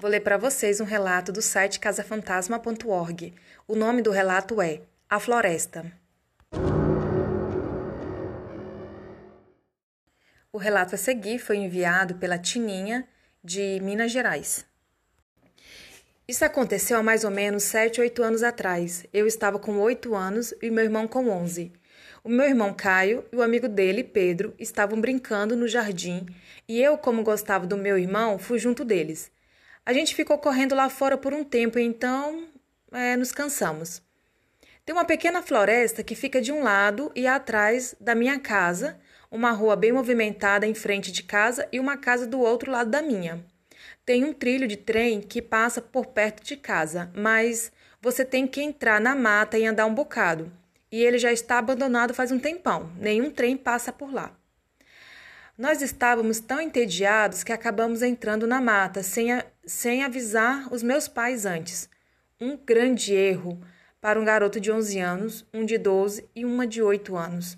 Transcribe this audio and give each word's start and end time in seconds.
Vou 0.00 0.08
ler 0.08 0.20
para 0.20 0.38
vocês 0.38 0.80
um 0.80 0.84
relato 0.84 1.30
do 1.30 1.42
site 1.42 1.78
casafantasma.org. 1.78 3.34
O 3.68 3.76
nome 3.76 4.00
do 4.00 4.10
relato 4.10 4.62
é 4.62 4.80
A 5.10 5.20
Floresta. 5.20 5.92
O 10.50 10.56
relato 10.56 10.94
a 10.94 10.98
seguir 10.98 11.38
foi 11.38 11.58
enviado 11.58 12.14
pela 12.14 12.38
Tininha, 12.38 13.06
de 13.44 13.78
Minas 13.82 14.10
Gerais. 14.10 14.64
Isso 16.26 16.46
aconteceu 16.46 16.96
há 16.96 17.02
mais 17.02 17.22
ou 17.22 17.30
menos 17.30 17.64
7, 17.64 18.00
8 18.00 18.22
anos 18.22 18.42
atrás. 18.42 19.04
Eu 19.12 19.26
estava 19.26 19.58
com 19.58 19.78
8 19.80 20.14
anos 20.14 20.54
e 20.62 20.70
meu 20.70 20.84
irmão 20.84 21.06
com 21.06 21.28
11. 21.28 21.74
O 22.24 22.30
meu 22.30 22.46
irmão 22.46 22.72
Caio 22.72 23.22
e 23.30 23.36
o 23.36 23.42
amigo 23.42 23.68
dele, 23.68 24.02
Pedro, 24.02 24.54
estavam 24.58 24.98
brincando 24.98 25.54
no 25.54 25.68
jardim 25.68 26.24
e 26.66 26.80
eu, 26.80 26.96
como 26.96 27.22
gostava 27.22 27.66
do 27.66 27.76
meu 27.76 27.98
irmão, 27.98 28.38
fui 28.38 28.58
junto 28.58 28.82
deles. 28.82 29.30
A 29.84 29.92
gente 29.92 30.14
ficou 30.14 30.38
correndo 30.38 30.74
lá 30.74 30.88
fora 30.88 31.16
por 31.16 31.32
um 31.32 31.42
tempo 31.42 31.78
então 31.78 32.48
é, 32.92 33.16
nos 33.16 33.32
cansamos. 33.32 34.02
Tem 34.84 34.94
uma 34.94 35.04
pequena 35.04 35.42
floresta 35.42 36.02
que 36.02 36.14
fica 36.14 36.40
de 36.40 36.52
um 36.52 36.62
lado 36.62 37.10
e 37.14 37.26
atrás 37.26 37.94
da 38.00 38.14
minha 38.14 38.38
casa, 38.38 38.98
uma 39.30 39.52
rua 39.52 39.76
bem 39.76 39.92
movimentada 39.92 40.66
em 40.66 40.74
frente 40.74 41.12
de 41.12 41.22
casa 41.22 41.68
e 41.70 41.78
uma 41.78 41.96
casa 41.96 42.26
do 42.26 42.40
outro 42.40 42.70
lado 42.70 42.90
da 42.90 43.00
minha. 43.00 43.44
Tem 44.04 44.24
um 44.24 44.32
trilho 44.32 44.66
de 44.66 44.76
trem 44.76 45.20
que 45.20 45.40
passa 45.40 45.80
por 45.80 46.06
perto 46.06 46.42
de 46.42 46.56
casa, 46.56 47.10
mas 47.14 47.70
você 48.00 48.24
tem 48.24 48.46
que 48.46 48.60
entrar 48.60 49.00
na 49.00 49.14
mata 49.14 49.58
e 49.58 49.66
andar 49.66 49.86
um 49.86 49.94
bocado. 49.94 50.50
E 50.90 51.02
ele 51.02 51.18
já 51.18 51.32
está 51.32 51.58
abandonado 51.58 52.12
faz 52.12 52.32
um 52.32 52.38
tempão, 52.38 52.90
nenhum 52.98 53.30
trem 53.30 53.56
passa 53.56 53.92
por 53.92 54.12
lá. 54.12 54.36
Nós 55.56 55.82
estávamos 55.82 56.40
tão 56.40 56.58
entediados 56.60 57.44
que 57.44 57.52
acabamos 57.52 58.00
entrando 58.02 58.46
na 58.46 58.60
mata 58.62 59.02
sem, 59.02 59.30
a, 59.30 59.44
sem 59.70 60.02
avisar 60.02 60.72
os 60.72 60.82
meus 60.82 61.06
pais 61.06 61.46
antes. 61.46 61.88
Um 62.40 62.56
grande 62.56 63.14
erro 63.14 63.60
para 64.00 64.20
um 64.20 64.24
garoto 64.24 64.58
de 64.58 64.72
11 64.72 64.98
anos, 64.98 65.46
um 65.54 65.64
de 65.64 65.78
12 65.78 66.28
e 66.34 66.44
uma 66.44 66.66
de 66.66 66.82
8 66.82 67.16
anos. 67.16 67.56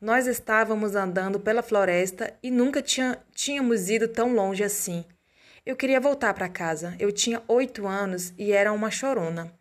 Nós 0.00 0.26
estávamos 0.26 0.94
andando 0.94 1.40
pela 1.40 1.62
floresta 1.62 2.32
e 2.42 2.50
nunca 2.50 2.80
tinha, 2.80 3.18
tínhamos 3.34 3.90
ido 3.90 4.06
tão 4.06 4.34
longe 4.34 4.62
assim. 4.62 5.04
Eu 5.66 5.74
queria 5.74 6.00
voltar 6.00 6.34
para 6.34 6.48
casa. 6.48 6.94
Eu 6.98 7.10
tinha 7.10 7.42
oito 7.48 7.86
anos 7.86 8.32
e 8.38 8.52
era 8.52 8.72
uma 8.72 8.90
chorona. 8.90 9.52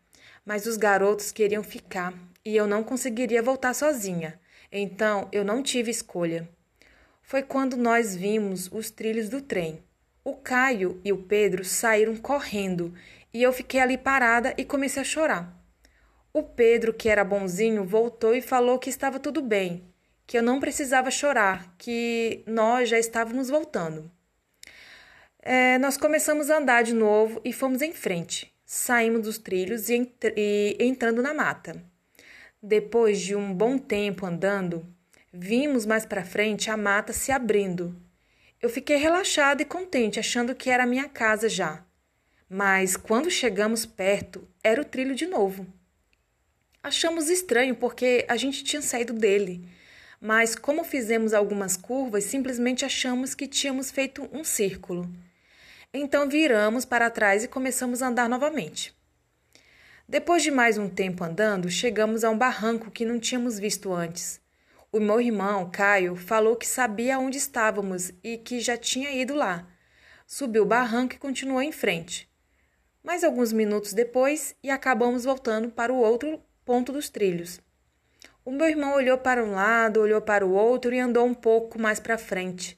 Mas 0.45 0.65
os 0.65 0.77
garotos 0.77 1.31
queriam 1.31 1.63
ficar 1.63 2.13
e 2.43 2.55
eu 2.55 2.67
não 2.67 2.83
conseguiria 2.83 3.41
voltar 3.41 3.73
sozinha. 3.73 4.39
Então 4.71 5.30
eu 5.31 5.45
não 5.45 5.63
tive 5.63 5.89
escolha 5.89 6.47
foi 7.23 7.41
quando 7.41 7.75
nós 7.75 8.15
vimos 8.15 8.69
os 8.71 8.91
trilhos 8.91 9.30
do 9.30 9.41
trem. 9.41 9.81
O 10.23 10.35
Caio 10.35 11.02
e 11.03 11.11
o 11.11 11.17
Pedro 11.17 11.66
saíram 11.66 12.16
correndo 12.16 12.93
e 13.33 13.43
eu 13.43 13.52
fiquei 13.52 13.79
ali 13.79 13.97
parada 13.97 14.53
e 14.57 14.63
comecei 14.63 15.02
a 15.02 15.05
chorar. 15.05 15.53
O 16.31 16.41
Pedro, 16.41 16.93
que 16.93 17.09
era 17.09 17.23
bonzinho, 17.23 17.83
voltou 17.83 18.33
e 18.33 18.41
falou 18.41 18.80
que 18.80 18.89
estava 18.89 19.19
tudo 19.19 19.41
bem, 19.41 19.83
que 20.25 20.38
eu 20.38 20.41
não 20.41 20.59
precisava 20.59 21.11
chorar, 21.11 21.75
que 21.77 22.43
nós 22.47 22.89
já 22.89 22.97
estávamos 22.97 23.49
voltando. 23.49 24.09
É, 25.39 25.77
nós 25.77 25.97
começamos 25.97 26.49
a 26.49 26.58
andar 26.58 26.83
de 26.83 26.93
novo 26.93 27.41
e 27.43 27.52
fomos 27.52 27.81
em 27.81 27.91
frente. 27.91 28.53
Saímos 28.65 29.23
dos 29.23 29.37
trilhos 29.37 29.89
e, 29.89 30.09
e 30.37 30.77
entrando 30.80 31.21
na 31.21 31.33
mata. 31.33 31.83
Depois 32.61 33.19
de 33.19 33.35
um 33.35 33.53
bom 33.53 33.77
tempo 33.77 34.25
andando, 34.25 34.87
Vimos 35.35 35.83
mais 35.83 36.05
para 36.05 36.23
frente 36.23 36.69
a 36.69 36.77
mata 36.77 37.11
se 37.11 37.31
abrindo. 37.31 37.99
Eu 38.64 38.69
fiquei 38.69 38.95
relaxada 38.95 39.61
e 39.61 39.66
contente, 39.66 40.22
achando 40.22 40.56
que 40.56 40.69
era 40.69 40.86
minha 40.86 41.09
casa 41.09 41.50
já. 41.50 41.83
Mas 42.50 42.95
quando 42.95 43.30
chegamos 43.30 43.86
perto, 43.86 44.47
era 44.64 44.81
o 44.81 44.86
trilho 44.86 45.14
de 45.14 45.28
novo. 45.28 45.67
Achamos 46.81 47.30
estranho 47.30 47.75
porque 47.75 48.25
a 48.25 48.38
gente 48.38 48.64
tinha 48.64 48.81
saído 48.81 49.11
dele, 49.11 49.67
mas 50.17 50.55
como 50.55 50.86
fizemos 50.86 51.33
algumas 51.33 51.76
curvas, 51.76 52.23
simplesmente 52.23 52.86
achamos 52.86 53.36
que 53.36 53.48
tínhamos 53.48 53.92
feito 53.92 54.30
um 54.32 54.45
círculo. 54.45 55.14
Então 55.93 56.30
viramos 56.30 56.86
para 56.86 57.10
trás 57.10 57.43
e 57.43 57.49
começamos 57.49 58.02
a 58.02 58.08
andar 58.08 58.30
novamente. 58.30 58.95
Depois 60.08 60.42
de 60.42 60.52
mais 60.52 60.77
um 60.77 60.87
tempo 60.87 61.21
andando, 61.26 61.70
chegamos 61.70 62.23
a 62.23 62.30
um 62.30 62.37
barranco 62.37 62.89
que 62.89 63.04
não 63.04 63.20
tínhamos 63.20 63.60
visto 63.60 63.92
antes. 63.92 64.39
O 64.95 64.99
meu 64.99 65.20
irmão, 65.20 65.71
Caio, 65.71 66.15
falou 66.15 66.55
que 66.55 66.67
sabia 66.67 67.17
onde 67.17 67.36
estávamos 67.36 68.11
e 68.23 68.37
que 68.37 68.59
já 68.59 68.77
tinha 68.77 69.11
ido 69.11 69.33
lá. 69.33 69.67
Subiu 70.27 70.61
o 70.61 70.67
barranco 70.67 71.15
e 71.15 71.17
continuou 71.17 71.64
em 71.64 71.71
frente. 71.71 72.30
Mais 73.04 73.23
alguns 73.23 73.52
minutos 73.52 73.92
depois, 73.92 74.55
e 74.61 74.70
acabamos 74.70 75.23
voltando 75.23 75.71
para 75.71 75.92
o 75.92 75.98
outro 75.98 76.39
ponto 76.64 76.92
dos 76.92 77.09
trilhos. 77.09 77.59
O 78.45 78.52
meu 78.52 78.70
irmão 78.70 78.93
olhou 78.93 79.17
para 79.17 79.43
um 79.43 79.54
lado, 79.54 79.99
olhou 79.99 80.21
para 80.21 80.45
o 80.45 80.52
outro 80.52 80.93
e 80.93 80.99
andou 80.99 81.25
um 81.25 81.33
pouco 81.33 81.81
mais 81.81 81.99
para 81.99 82.15
frente. 82.15 82.75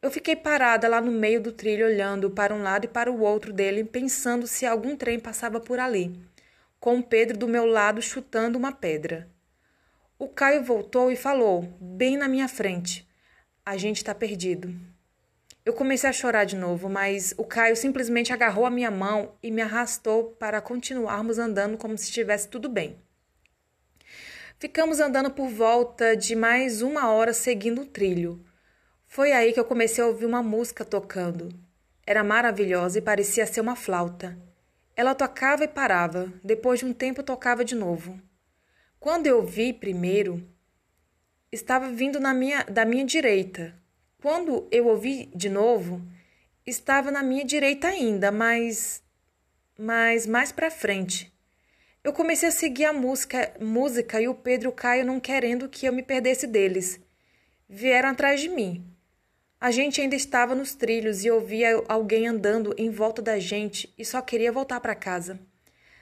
Eu 0.00 0.08
fiquei 0.08 0.36
parada 0.36 0.86
lá 0.86 1.00
no 1.00 1.10
meio 1.10 1.40
do 1.42 1.50
trilho, 1.50 1.86
olhando 1.86 2.30
para 2.30 2.54
um 2.54 2.62
lado 2.62 2.84
e 2.84 2.88
para 2.88 3.10
o 3.10 3.22
outro 3.22 3.52
dele, 3.52 3.82
pensando 3.82 4.46
se 4.46 4.64
algum 4.64 4.94
trem 4.94 5.18
passava 5.18 5.58
por 5.58 5.80
ali, 5.80 6.16
com 6.78 7.02
Pedro 7.02 7.36
do 7.36 7.48
meu 7.48 7.66
lado 7.66 8.00
chutando 8.00 8.56
uma 8.56 8.70
pedra. 8.70 9.28
O 10.20 10.28
Caio 10.28 10.62
voltou 10.62 11.10
e 11.10 11.16
falou, 11.16 11.62
bem 11.80 12.14
na 12.14 12.28
minha 12.28 12.46
frente: 12.46 13.08
A 13.64 13.78
gente 13.78 13.96
está 13.96 14.14
perdido. 14.14 14.70
Eu 15.64 15.72
comecei 15.72 16.10
a 16.10 16.12
chorar 16.12 16.44
de 16.44 16.56
novo, 16.56 16.90
mas 16.90 17.32
o 17.38 17.44
Caio 17.44 17.74
simplesmente 17.74 18.30
agarrou 18.30 18.66
a 18.66 18.70
minha 18.70 18.90
mão 18.90 19.32
e 19.42 19.50
me 19.50 19.62
arrastou 19.62 20.32
para 20.38 20.60
continuarmos 20.60 21.38
andando 21.38 21.78
como 21.78 21.96
se 21.96 22.04
estivesse 22.04 22.48
tudo 22.48 22.68
bem. 22.68 22.98
Ficamos 24.58 25.00
andando 25.00 25.30
por 25.30 25.48
volta 25.48 26.14
de 26.14 26.36
mais 26.36 26.82
uma 26.82 27.10
hora 27.10 27.32
seguindo 27.32 27.80
o 27.80 27.86
trilho. 27.86 28.44
Foi 29.06 29.32
aí 29.32 29.54
que 29.54 29.58
eu 29.58 29.64
comecei 29.64 30.04
a 30.04 30.06
ouvir 30.06 30.26
uma 30.26 30.42
música 30.42 30.84
tocando. 30.84 31.48
Era 32.06 32.22
maravilhosa 32.22 32.98
e 32.98 33.02
parecia 33.02 33.46
ser 33.46 33.62
uma 33.62 33.74
flauta. 33.74 34.36
Ela 34.94 35.14
tocava 35.14 35.64
e 35.64 35.68
parava, 35.68 36.30
depois 36.44 36.80
de 36.80 36.84
um 36.84 36.92
tempo 36.92 37.22
tocava 37.22 37.64
de 37.64 37.74
novo. 37.74 38.20
Quando 39.00 39.26
eu 39.26 39.42
vi 39.42 39.72
primeiro, 39.72 40.46
estava 41.50 41.90
vindo 41.90 42.20
na 42.20 42.34
minha, 42.34 42.64
da 42.64 42.84
minha 42.84 43.02
direita. 43.02 43.74
Quando 44.20 44.68
eu 44.70 44.88
ouvi 44.88 45.30
de 45.34 45.48
novo, 45.48 46.02
estava 46.66 47.10
na 47.10 47.22
minha 47.22 47.42
direita 47.42 47.88
ainda, 47.88 48.30
mas 48.30 49.02
mas 49.78 50.26
mais 50.26 50.52
para 50.52 50.70
frente. 50.70 51.32
Eu 52.04 52.12
comecei 52.12 52.50
a 52.50 52.52
seguir 52.52 52.84
a 52.84 52.92
música, 52.92 53.54
música 53.58 54.20
e 54.20 54.28
o 54.28 54.34
Pedro 54.34 54.68
e 54.68 54.70
o 54.70 54.72
Caio 54.72 55.06
não 55.06 55.18
querendo 55.18 55.66
que 55.66 55.86
eu 55.86 55.94
me 55.94 56.02
perdesse 56.02 56.46
deles. 56.46 57.00
Vieram 57.66 58.10
atrás 58.10 58.38
de 58.38 58.50
mim. 58.50 58.84
A 59.58 59.70
gente 59.70 59.98
ainda 59.98 60.14
estava 60.14 60.54
nos 60.54 60.74
trilhos 60.74 61.24
e 61.24 61.30
ouvia 61.30 61.82
alguém 61.88 62.28
andando 62.28 62.74
em 62.76 62.90
volta 62.90 63.22
da 63.22 63.38
gente 63.38 63.90
e 63.96 64.04
só 64.04 64.20
queria 64.20 64.52
voltar 64.52 64.78
para 64.78 64.94
casa. 64.94 65.40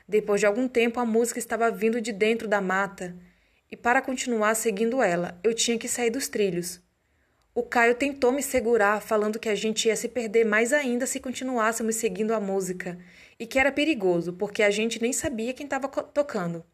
Depois 0.09 0.41
de 0.41 0.47
algum 0.47 0.67
tempo, 0.67 0.99
a 0.99 1.05
música 1.05 1.39
estava 1.39 1.71
vindo 1.71 2.01
de 2.01 2.13
dentro 2.13 2.49
da 2.49 2.63
mata, 2.63 3.15
e 3.71 3.77
para 3.77 4.01
continuar 4.01 4.55
seguindo 4.55 5.03
ela, 5.03 5.39
eu 5.45 5.53
tinha 5.53 5.77
que 5.77 5.87
sair 5.87 6.09
dos 6.09 6.29
trilhos. 6.29 6.81
O 7.55 7.63
Caio 7.63 7.95
tentou 7.95 8.33
me 8.33 8.43
segurar, 8.43 9.03
falando 9.03 9.39
que 9.39 9.51
a 9.51 9.55
gente 9.55 9.89
ia 9.89 9.97
se 9.97 10.09
perder 10.09 10.47
mais 10.47 10.73
ainda 10.73 11.05
se 11.07 11.21
continuássemos 11.21 11.97
seguindo 11.97 12.33
a 12.33 12.41
música, 12.41 12.99
e 13.39 13.47
que 13.47 13.59
era 13.59 13.71
perigoso, 13.71 14.33
porque 14.33 14.63
a 14.63 14.71
gente 14.71 15.03
nem 15.03 15.13
sabia 15.13 15.53
quem 15.53 15.65
estava 15.65 15.89
tocando. 15.89 16.65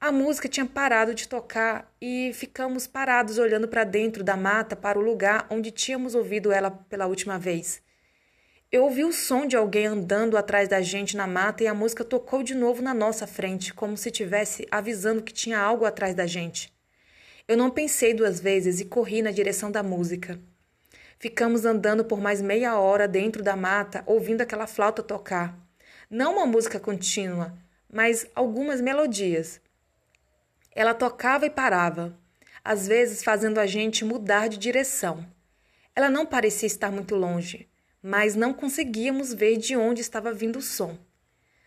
A 0.00 0.12
música 0.12 0.48
tinha 0.48 0.64
parado 0.64 1.12
de 1.12 1.26
tocar 1.26 1.92
e 2.00 2.30
ficamos 2.32 2.86
parados 2.86 3.36
olhando 3.36 3.66
para 3.66 3.82
dentro 3.82 4.22
da 4.22 4.36
mata 4.36 4.76
para 4.76 4.96
o 4.96 5.02
lugar 5.02 5.48
onde 5.50 5.72
tínhamos 5.72 6.14
ouvido 6.14 6.52
ela 6.52 6.70
pela 6.70 7.06
última 7.06 7.36
vez. 7.36 7.82
Eu 8.70 8.84
ouvi 8.84 9.02
o 9.02 9.14
som 9.14 9.46
de 9.46 9.56
alguém 9.56 9.86
andando 9.86 10.36
atrás 10.36 10.68
da 10.68 10.82
gente 10.82 11.16
na 11.16 11.26
mata 11.26 11.64
e 11.64 11.66
a 11.66 11.72
música 11.72 12.04
tocou 12.04 12.42
de 12.42 12.54
novo 12.54 12.82
na 12.82 12.92
nossa 12.92 13.26
frente, 13.26 13.72
como 13.72 13.96
se 13.96 14.10
tivesse 14.10 14.68
avisando 14.70 15.22
que 15.22 15.32
tinha 15.32 15.58
algo 15.58 15.86
atrás 15.86 16.14
da 16.14 16.26
gente. 16.26 16.70
Eu 17.46 17.56
não 17.56 17.70
pensei 17.70 18.12
duas 18.12 18.38
vezes 18.38 18.78
e 18.78 18.84
corri 18.84 19.22
na 19.22 19.30
direção 19.30 19.70
da 19.70 19.82
música. 19.82 20.38
Ficamos 21.18 21.64
andando 21.64 22.04
por 22.04 22.20
mais 22.20 22.42
meia 22.42 22.78
hora 22.78 23.08
dentro 23.08 23.42
da 23.42 23.56
mata, 23.56 24.02
ouvindo 24.04 24.42
aquela 24.42 24.66
flauta 24.66 25.02
tocar. 25.02 25.58
Não 26.10 26.34
uma 26.34 26.44
música 26.44 26.78
contínua, 26.78 27.56
mas 27.90 28.26
algumas 28.34 28.82
melodias. 28.82 29.62
Ela 30.76 30.92
tocava 30.92 31.46
e 31.46 31.50
parava, 31.50 32.14
às 32.62 32.86
vezes 32.86 33.24
fazendo 33.24 33.60
a 33.60 33.66
gente 33.66 34.04
mudar 34.04 34.46
de 34.46 34.58
direção. 34.58 35.26
Ela 35.96 36.10
não 36.10 36.26
parecia 36.26 36.66
estar 36.66 36.92
muito 36.92 37.16
longe 37.16 37.66
mas 38.02 38.34
não 38.34 38.52
conseguíamos 38.52 39.34
ver 39.34 39.56
de 39.56 39.76
onde 39.76 40.00
estava 40.00 40.32
vindo 40.32 40.58
o 40.58 40.62
som. 40.62 40.98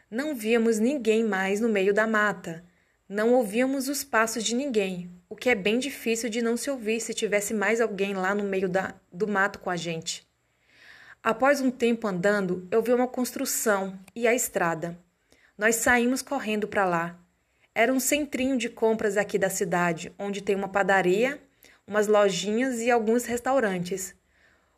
Não 0.10 0.36
víamos 0.36 0.80
ninguém 0.80 1.24
mais 1.24 1.60
no 1.60 1.70
meio 1.70 1.94
da 1.94 2.06
mata. 2.06 2.66
Não 3.08 3.34
ouvíamos 3.34 3.88
os 3.88 4.04
passos 4.04 4.44
de 4.44 4.56
ninguém, 4.56 5.12
o 5.30 5.36
que 5.36 5.50
é 5.50 5.56
bem 5.56 5.80
difícil 5.80 6.30
de 6.30 6.42
não 6.42 6.56
se 6.56 6.70
ouvir 6.70 7.02
se 7.02 7.14
tivesse 7.14 7.54
mais 7.54 7.82
alguém 7.82 8.14
lá 8.14 8.34
no 8.34 8.44
meio 8.44 8.70
da, 8.70 8.96
do 9.12 9.28
mato 9.28 9.60
com 9.60 9.70
a 9.70 9.76
gente. 9.76 10.26
Após 11.24 11.62
um 11.62 11.70
tempo 11.70 12.08
andando, 12.08 12.68
eu 12.72 12.82
vi 12.82 12.92
uma 12.92 13.08
construção 13.08 14.00
e 14.16 14.28
a 14.28 14.34
estrada. 14.34 14.98
Nós 15.58 15.76
saímos 15.76 16.22
correndo 16.22 16.68
para 16.68 16.86
lá. 16.86 17.20
Era 17.76 17.94
um 17.94 18.00
centrinho 18.00 18.58
de 18.58 18.68
compras 18.68 19.16
aqui 19.16 19.38
da 19.38 19.50
cidade, 19.50 20.14
onde 20.18 20.42
tem 20.42 20.56
uma 20.56 20.68
padaria, 20.68 21.42
umas 21.86 22.08
lojinhas 22.08 22.80
e 22.80 22.90
alguns 22.90 23.26
restaurantes. 23.26 24.16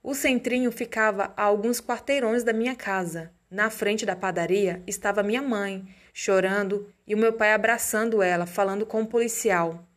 O 0.04 0.14
centrinho 0.14 0.70
ficava 0.70 1.34
a 1.38 1.44
alguns 1.44 1.80
quarteirões 1.80 2.44
da 2.44 2.52
minha 2.52 2.76
casa. 2.76 3.32
Na 3.50 3.70
frente 3.70 4.06
da 4.06 4.18
padaria 4.18 4.84
estava 4.86 5.24
minha 5.24 5.42
mãe, 5.42 5.88
chorando, 6.14 6.92
e 7.08 7.16
o 7.16 7.18
meu 7.18 7.32
pai 7.32 7.54
abraçando 7.54 8.22
ela, 8.22 8.46
falando 8.46 8.86
com 8.86 8.98
o 8.98 9.02
um 9.04 9.06
policial. 9.06 9.88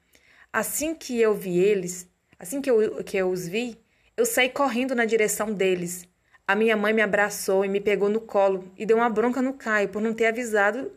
Assim 0.53 0.95
que 0.95 1.21
eu 1.21 1.35
vi 1.35 1.59
eles, 1.59 2.09
assim 2.39 2.61
que 2.61 2.71
eu, 2.71 3.03
que 3.03 3.17
eu 3.17 3.29
os 3.29 3.49
vi, 3.49 3.81
eu 4.17 4.25
saí 4.25 4.49
correndo 4.49 4.95
na 4.95 5.05
direção 5.05 5.53
deles. 5.53 6.07
A 6.47 6.55
minha 6.55 6.77
mãe 6.77 6.93
me 6.93 7.03
abraçou 7.03 7.65
e 7.65 7.69
me 7.69 7.81
pegou 7.81 8.09
no 8.09 8.21
colo 8.21 8.73
e 8.79 8.87
deu 8.87 8.99
uma 8.99 9.11
bronca 9.11 9.43
no 9.43 9.55
Caio 9.55 9.89
por 9.89 10.01
não 10.01 10.15
ter 10.15 10.27
avisado, 10.27 10.93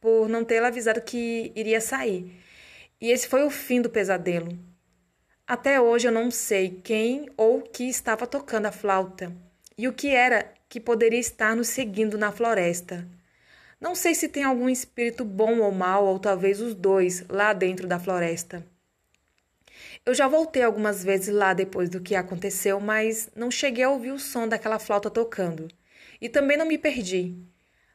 por 0.00 0.28
não 0.28 0.44
ter 0.44 0.62
avisado 0.62 1.00
que 1.00 1.50
iria 1.56 1.80
sair. 1.80 2.40
E 3.00 3.10
esse 3.10 3.26
foi 3.26 3.42
o 3.42 3.50
fim 3.50 3.82
do 3.82 3.90
pesadelo. 3.90 4.56
Até 5.48 5.80
hoje 5.80 6.06
eu 6.06 6.12
não 6.12 6.30
sei 6.30 6.78
quem 6.84 7.26
ou 7.34 7.62
que 7.62 7.84
estava 7.84 8.26
tocando 8.26 8.66
a 8.66 8.70
flauta 8.70 9.34
e 9.78 9.88
o 9.88 9.94
que 9.94 10.08
era 10.08 10.52
que 10.68 10.78
poderia 10.78 11.18
estar 11.18 11.56
nos 11.56 11.68
seguindo 11.68 12.18
na 12.18 12.30
floresta. 12.30 13.08
Não 13.80 13.94
sei 13.94 14.14
se 14.14 14.28
tem 14.28 14.44
algum 14.44 14.68
espírito 14.68 15.24
bom 15.24 15.60
ou 15.60 15.72
mau, 15.72 16.04
ou 16.04 16.18
talvez 16.18 16.60
os 16.60 16.74
dois, 16.74 17.24
lá 17.30 17.54
dentro 17.54 17.86
da 17.86 17.98
floresta. 17.98 18.62
Eu 20.04 20.12
já 20.12 20.28
voltei 20.28 20.62
algumas 20.62 21.02
vezes 21.02 21.34
lá 21.34 21.54
depois 21.54 21.88
do 21.88 22.02
que 22.02 22.14
aconteceu, 22.14 22.78
mas 22.78 23.30
não 23.34 23.50
cheguei 23.50 23.84
a 23.84 23.90
ouvir 23.90 24.10
o 24.10 24.18
som 24.18 24.46
daquela 24.46 24.78
flauta 24.78 25.08
tocando. 25.08 25.66
E 26.20 26.28
também 26.28 26.58
não 26.58 26.66
me 26.66 26.76
perdi. 26.76 27.34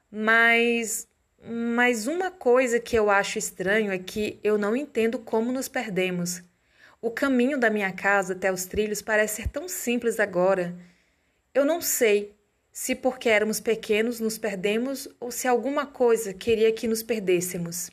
Mas 0.09 1.07
mas 1.47 2.07
uma 2.07 2.31
coisa 2.31 2.79
que 2.79 2.97
eu 2.97 3.11
acho 3.11 3.37
estranho 3.37 3.91
é 3.91 3.99
que 3.99 4.39
eu 4.43 4.57
não 4.57 4.75
entendo 4.75 5.19
como 5.19 5.51
nos 5.51 5.67
perdemos. 5.67 6.41
O 7.03 7.11
caminho 7.11 7.59
da 7.59 7.69
minha 7.69 7.91
casa 7.91 8.31
até 8.31 8.49
os 8.49 8.65
trilhos 8.65 9.01
parece 9.01 9.41
ser 9.41 9.49
tão 9.49 9.67
simples 9.67 10.21
agora. 10.21 10.73
Eu 11.53 11.65
não 11.65 11.81
sei 11.81 12.33
se 12.71 12.95
porque 12.95 13.27
éramos 13.27 13.59
pequenos 13.59 14.21
nos 14.21 14.37
perdemos 14.37 15.09
ou 15.19 15.29
se 15.29 15.45
alguma 15.45 15.85
coisa 15.85 16.33
queria 16.33 16.71
que 16.71 16.87
nos 16.87 17.03
perdêssemos. 17.03 17.91